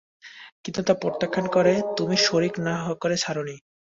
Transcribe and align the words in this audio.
কিন্তু 0.63 0.81
তা 0.87 0.93
প্রত্যাখ্যান 1.01 1.45
করে 1.47 1.73
তুমি 1.97 2.15
শরীক 2.27 2.53
না 2.67 2.73
করে 3.01 3.15
ছাড়োনি। 3.17 3.55